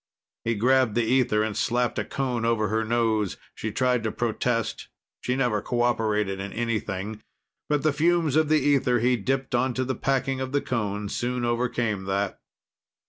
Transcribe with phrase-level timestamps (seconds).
[0.43, 3.37] He grabbed the ether and slapped a cone over her nose.
[3.53, 4.87] She tried to protest;
[5.21, 7.21] she never cooperated in anything.
[7.69, 11.45] But the fumes of the ether he dipped onto the packing of the cone soon
[11.45, 12.39] overcame that.